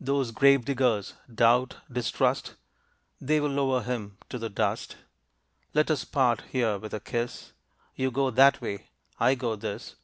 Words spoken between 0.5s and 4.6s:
diggers, Doubt, Distrust, They will lower him to the